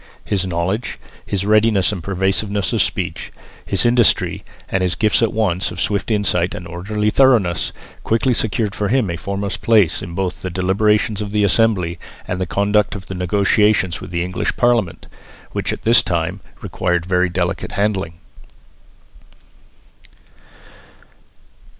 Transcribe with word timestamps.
His 0.25 0.47
knowledge, 0.47 0.97
his 1.27 1.45
readiness 1.45 1.91
and 1.91 2.01
persuasiveness 2.03 2.73
of 2.73 2.81
speech, 2.81 3.31
his 3.63 3.85
industry 3.85 4.43
and 4.67 4.81
his 4.81 4.95
gifts 4.95 5.21
at 5.21 5.31
once 5.31 5.69
of 5.69 5.79
swift 5.79 6.09
insight 6.09 6.55
and 6.55 6.67
orderly 6.67 7.11
thoroughness, 7.11 7.71
quickly 8.03 8.33
secured 8.33 8.73
for 8.73 8.87
him 8.87 9.11
a 9.11 9.15
foremost 9.15 9.61
place 9.61 10.01
both 10.07 10.37
in 10.37 10.41
the 10.41 10.49
deliberations 10.49 11.21
of 11.21 11.29
the 11.31 11.43
Assembly 11.43 11.99
and 12.27 12.37
in 12.37 12.39
the 12.39 12.47
conduct 12.47 12.95
of 12.95 13.05
the 13.05 13.13
negotiations 13.13 14.01
with 14.01 14.09
the 14.09 14.23
English 14.23 14.57
Parliament, 14.57 15.05
which 15.51 15.71
at 15.71 15.83
this 15.83 16.01
time 16.01 16.39
required 16.61 17.05
very 17.05 17.29
delicate 17.29 17.73
handling. 17.73 18.15